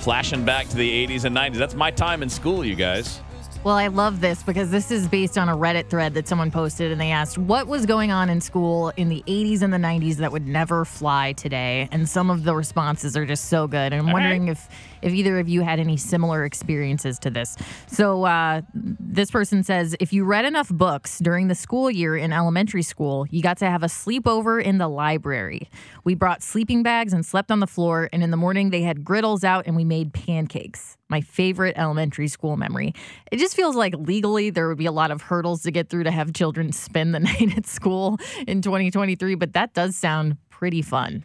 [0.06, 1.56] flashing back to the 80s and 90s.
[1.56, 3.20] That's my time in school, you guys.
[3.64, 6.92] Well, I love this because this is based on a Reddit thread that someone posted,
[6.92, 10.18] and they asked what was going on in school in the 80s and the 90s
[10.18, 11.88] that would never fly today.
[11.90, 13.92] And some of the responses are just so good.
[13.92, 14.68] And I'm wondering if
[15.06, 17.56] if either of you had any similar experiences to this.
[17.86, 22.32] So uh, this person says if you read enough books during the school year in
[22.32, 25.70] elementary school, you got to have a sleepover in the library.
[26.02, 29.04] We brought sleeping bags and slept on the floor, and in the morning they had
[29.04, 30.96] griddles out and we made pancakes.
[31.08, 32.92] My favorite elementary school memory.
[33.30, 36.02] It just feels like legally there would be a lot of hurdles to get through
[36.04, 40.82] to have children spend the night at school in 2023, but that does sound pretty
[40.82, 41.24] fun.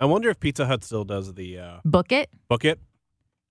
[0.00, 2.30] I wonder if Pizza Hut still does the uh, Book it.
[2.48, 2.78] book it.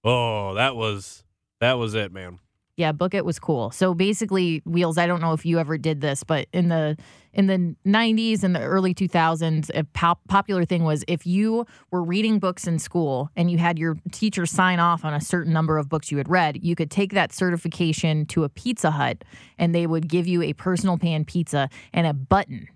[0.04, 1.24] Oh, that was
[1.60, 2.40] that was it, man.
[2.76, 3.72] Yeah, Book It was cool.
[3.72, 6.96] So basically, Wheels, I don't know if you ever did this, but in the
[7.34, 12.04] in the 90s and the early 2000s, a pop- popular thing was if you were
[12.04, 15.80] reading books in school and you had your teacher sign off on a certain number
[15.80, 19.24] of books you had read, you could take that certification to a Pizza Hut
[19.58, 22.68] and they would give you a personal pan pizza and a button.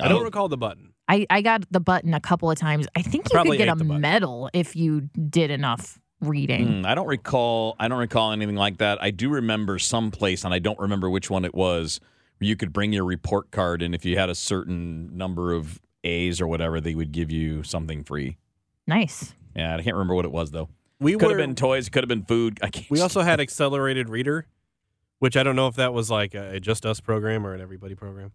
[0.00, 0.24] I don't Oh.
[0.24, 0.92] recall the button.
[1.08, 2.86] I, I got the button a couple of times.
[2.96, 4.00] I think you Probably could get a button.
[4.00, 6.80] medal if you did enough reading.
[6.80, 7.76] Hmm, I don't recall.
[7.78, 9.02] I don't recall anything like that.
[9.02, 12.00] I do remember some place, and I don't remember which one it was.
[12.38, 15.80] Where you could bring your report card, and if you had a certain number of
[16.04, 18.36] A's or whatever, they would give you something free.
[18.86, 19.34] Nice.
[19.54, 20.68] Yeah, I can't remember what it was though.
[21.00, 21.88] We Could were have been toys.
[21.88, 22.58] Could have been food.
[22.62, 22.90] I can't.
[22.90, 24.46] we also had accelerated reader,
[25.18, 27.60] which I don't know if that was like a, a just us program or an
[27.60, 28.32] everybody program,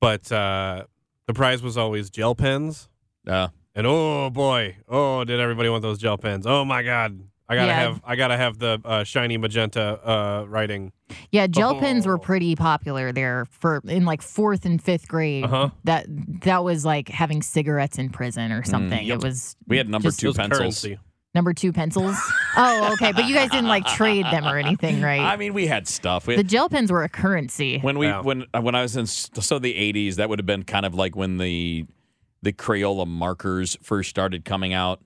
[0.00, 0.84] but uh,
[1.26, 2.88] the prize was always gel pens.
[3.26, 6.46] Uh, And oh boy, oh did everybody want those gel pens?
[6.46, 7.74] Oh my god, I gotta Yeah.
[7.80, 10.92] have I gotta have the uh, shiny magenta uh, writing.
[11.30, 12.18] Yeah, gel pens were Oh.
[12.18, 15.44] pretty popular there for in like fourth and fifth grade.
[15.44, 15.70] Uh huh.
[15.84, 16.06] That
[16.42, 19.04] that was like having cigarettes in prison or something.
[19.06, 19.18] yep.
[19.18, 20.58] It was we had number Just two pencils.
[20.58, 20.98] currency.
[21.32, 22.16] number two pencils.
[22.56, 25.20] oh, okay, but you guys didn't like trade them or anything, right?
[25.20, 26.26] I mean, we had stuff.
[26.26, 27.78] We the gel pens were a currency.
[27.78, 28.22] when we Wow.
[28.22, 31.14] when when I was in so the 80s, that would have been kind of like
[31.14, 31.86] when the
[32.42, 35.00] the Crayola markers first started coming out.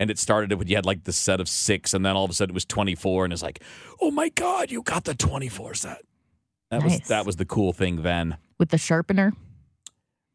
[0.00, 2.30] And it started with you had like the set of six, and then all of
[2.30, 3.62] a sudden it was 24, and it's like,
[4.02, 6.02] oh my god, you got the 24 set.
[6.72, 8.36] That was that was the cool thing then.
[8.58, 9.32] with the sharpener.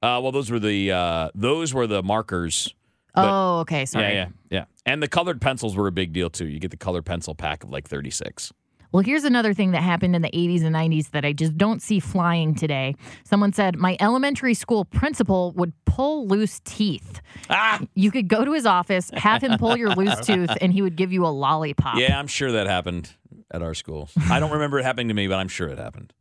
[0.02, 2.74] Uh, well, those were the uh, those were the markers.
[3.16, 4.14] Oh, okay, sorry.
[4.14, 4.66] Yeah, yeah, yeah.
[4.86, 6.48] And the colored pencils were a big deal too.
[6.48, 8.54] You get the colored pencil pack of like 36.
[8.92, 11.82] Well, here's another thing that happened in the 80s and 90s that I just don't
[11.82, 12.96] see flying today.
[13.24, 17.22] Someone said my elementary school principal would pull loose teeth.
[17.52, 20.82] Ah, You could go to his office, have him pull your loose tooth, and he
[20.82, 21.98] would give you a lollipop.
[22.00, 23.12] yeah, I'm sure that happened
[23.52, 24.10] at our school.
[24.30, 26.14] I don't remember it happening to me, but I'm sure it happened.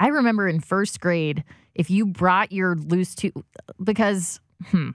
[0.00, 3.32] I remember in first grade, if you brought your loose tooth,
[3.82, 4.90] because, hmm,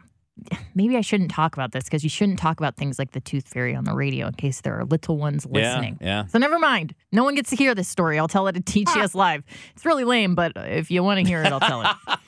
[0.76, 3.48] maybe I shouldn't talk about this because you shouldn't talk about things like the tooth
[3.48, 5.98] fairy on the radio in case there are little ones listening.
[6.02, 6.26] Yeah, yeah.
[6.28, 6.96] So never mind.
[7.12, 8.20] No one gets to hear this story.
[8.20, 9.44] I'll tell it at TGS Live.
[9.76, 11.90] It's really lame, but if you want to hear it, I'll tell it.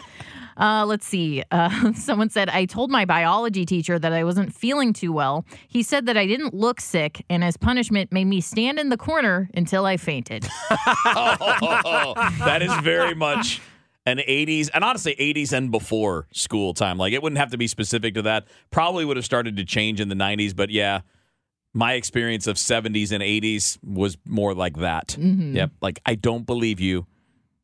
[0.58, 1.44] Uh, let's see.
[1.50, 5.44] Uh, someone said, I told my biology teacher that I wasn't feeling too well.
[5.68, 8.98] He said that I didn't look sick, and as punishment, made me stand in the
[8.98, 10.48] corner until I fainted.
[10.70, 13.62] Oh, that is very much
[14.06, 16.98] an 80s, and honestly, 80s and before school time.
[16.98, 18.48] Like, it wouldn't have to be specific to that.
[18.72, 21.02] Probably would have started to change in the 90s, but yeah,
[21.74, 25.16] my experience of 70s and 80s was more like that.
[25.20, 25.56] Mm-hmm.
[25.56, 25.72] Yep.
[25.82, 27.06] Like, I don't believe you.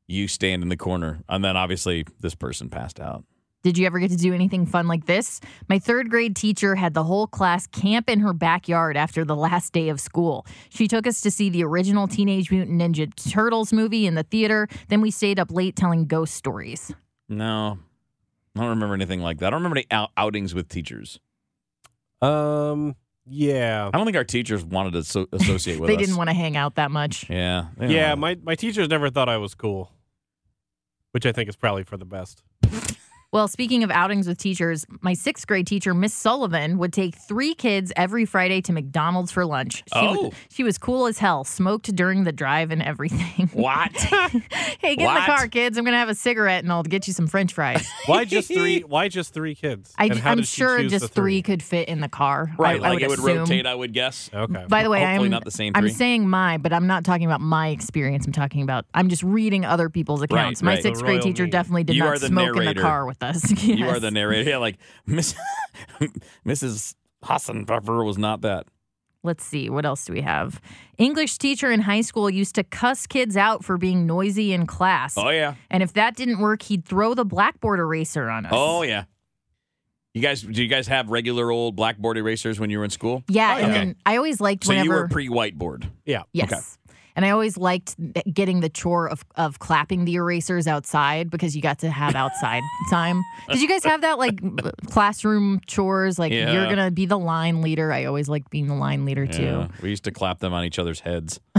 [0.10, 1.23] You stand in the corner.
[1.28, 3.26] And then obviously, this person passed out.
[3.68, 5.42] Did you ever get to do anything fun like this?
[5.68, 9.74] My third grade teacher had the whole class camp in her backyard after the last
[9.74, 10.46] day of school.
[10.70, 14.70] She took us to see the original Teenage Mutant Ninja Turtles movie in the theater.
[14.88, 16.94] Then we stayed up late telling ghost stories.
[17.28, 17.78] No,
[18.56, 19.48] I don't remember anything like that.
[19.48, 21.20] I don't remember any out- outings with teachers.
[22.22, 22.96] Um.
[23.26, 23.90] Yeah.
[23.94, 26.00] I don't think our teachers wanted to so- associate with they us.
[26.00, 27.30] They didn't want to hang out that much.
[27.30, 27.66] Yeah.
[27.82, 28.16] Yeah.
[28.16, 29.92] My my teachers never thought I was cool,
[31.12, 32.44] which I think is probably for the best.
[33.38, 37.54] Well, speaking of outings with teachers, my sixth grade teacher, Miss Sullivan, would take three
[37.54, 39.76] kids every Friday to McDonald's for lunch.
[39.76, 40.23] She, Oh.
[40.23, 43.52] was, she was cool as hell, smoked during the drive and everything.
[43.54, 43.91] What?
[43.95, 45.78] hey, get in the car, kids.
[45.78, 47.88] I'm going to have a cigarette and I'll get you some french fries.
[48.08, 48.80] Why just three?
[48.88, 49.93] Why just three kids?
[50.00, 52.52] I, And how am sure just the three could fit in the car.
[52.58, 53.38] Right, I, like would it would assume.
[53.39, 54.32] rotate, I would guess.
[54.34, 54.65] Okay.
[54.67, 57.26] By the way, Hopefully I'm not the same I'm saying my, but I'm not talking
[57.28, 58.26] about my experience.
[58.26, 60.63] I'm talking about I'm just reading other people's accounts.
[60.63, 60.84] my right.
[60.84, 61.50] sixth grade teacher me.
[61.52, 63.27] definitely did You not are the smoke in the car with us.
[63.63, 64.50] You are the narrator.
[64.50, 65.34] Yeah, like Miss
[66.46, 66.96] Mrs.
[67.24, 68.68] Hassenpfeffer was not that.
[69.24, 70.62] Let's see, what else do we have?
[70.98, 75.18] English teacher in high school used to cuss kids out for being noisy in class.
[75.18, 75.56] Oh yeah.
[75.70, 78.52] And if that didn't work, he'd throw the blackboard eraser on us.
[78.56, 79.04] Oh yeah.
[80.13, 83.24] You guys, do you guys have regular old blackboard erasers when you were in school?
[83.28, 83.74] Yeah, Oh, and yeah.
[83.74, 85.90] then I always liked So you were pre-whiteboard.
[86.06, 86.24] yeah.
[86.32, 86.52] Yes.
[86.54, 86.62] Okay.
[87.18, 87.96] And I always liked
[88.32, 92.62] getting the chore of, of clapping the erasers outside because you got to have outside
[92.92, 93.24] time.
[93.50, 94.40] Did you guys have that like
[94.86, 96.20] classroom chores?
[96.20, 96.52] Like Yeah.
[96.54, 97.92] you're going to be the line leader.
[97.92, 99.68] I always liked being the line leader too.
[99.82, 101.40] We used to clap them on each other's heads.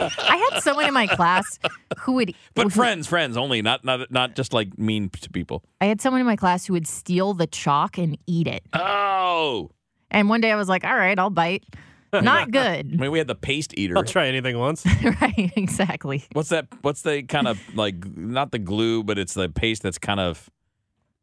[0.00, 1.58] I had someone in my class
[2.00, 5.64] who would But who- friends, friends only, not not not just like mean to people.
[5.80, 8.62] I had someone in my class who would steal the chalk and eat it.
[8.74, 9.70] Oh.
[10.10, 11.64] And one day I was like, "All right, I'll bite."
[12.12, 12.60] Not good.
[12.92, 13.96] I mean, we had the paste eater.
[13.96, 14.84] I'll try anything once.
[15.20, 16.24] right, exactly.
[16.32, 16.66] What's that?
[16.82, 20.48] What's the kind of like not the glue, but it's the paste that's kind of.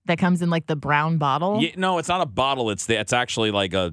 [0.06, 1.62] That comes in like the brown bottle.
[1.64, 2.70] Yeah, no, it's not a bottle.
[2.70, 3.92] It's the, it's actually like a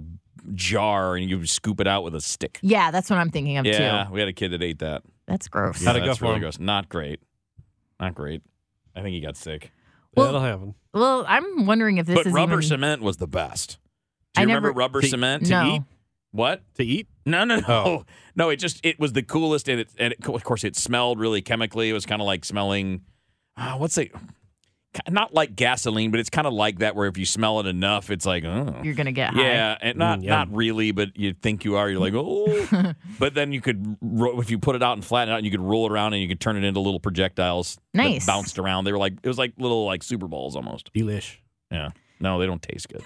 [0.54, 2.58] jar, and you scoop it out with a stick.
[2.62, 3.82] Yeah, that's what I'm thinking of Yeah, too.
[3.84, 5.02] Yeah, we had a kid that ate that.
[5.26, 5.82] That's gross.
[5.82, 6.40] How'd it Yeah, go that's for really him?
[6.42, 6.58] gross.
[6.58, 7.20] Not great.
[7.98, 8.42] Not great.
[8.94, 9.70] I think he got sick.
[10.14, 10.74] Well, That'll happen.
[10.92, 12.62] Well, I'm wondering if this but is rubber even...
[12.68, 13.78] cement was the best.
[14.34, 15.48] Do I you never- remember rubber To- cement?
[15.48, 15.64] No.
[15.76, 15.82] eat?
[16.32, 16.62] What?
[16.76, 17.08] To eat?
[17.26, 18.04] No, no, no, Oh.
[18.34, 18.48] no.
[18.48, 21.42] It just it was the coolest, and it and it, of course it smelled really
[21.42, 21.88] chemically.
[21.88, 23.02] It was kind of like smelling,
[23.56, 24.12] uh, what's it?
[25.08, 26.94] Not like gasoline, but it's kind of like that.
[26.94, 29.42] Where if you smell it enough, it's like, oh, You're gonna get high.
[29.42, 31.88] yeah, and not Mm, not really, but you think you are.
[31.88, 35.32] You're like, oh, but then you could ro- if you put it out and flatten
[35.32, 37.78] it out, you could roll it around and you could turn it into little projectiles.
[37.94, 38.26] Nice.
[38.26, 38.84] that bounced around.
[38.84, 40.92] They were like it was like little like super balls almost.
[40.92, 41.36] Delish.
[41.70, 43.02] Yeah, no, they don't taste good.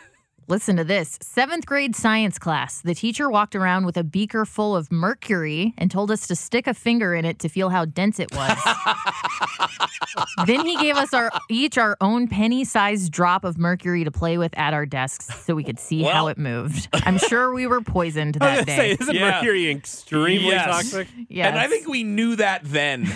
[0.48, 1.18] Listen to this.
[1.20, 2.80] Seventh grade science class.
[2.80, 6.68] The teacher walked around with a beaker full of mercury and told us to stick
[6.68, 8.56] a finger in it to feel how dense it was.
[10.46, 14.56] then he gave us our each our own penny-sized drop of mercury to play with
[14.56, 16.88] at our desks so we could see how it moved.
[16.92, 18.96] I'm sure we were poisoned I was that gonna say, day.
[19.00, 19.30] isn't Yeah.
[19.32, 20.66] mercury extremely Yes.
[20.66, 21.08] toxic?
[21.28, 21.48] Yes.
[21.48, 23.10] And I think we knew that then.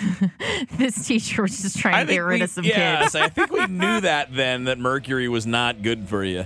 [0.77, 3.15] this teacher was just trying I to get rid we, of some yes, kids.
[3.15, 6.45] I think we knew that then that mercury was not good for you.